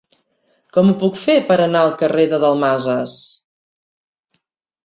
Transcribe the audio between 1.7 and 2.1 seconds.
al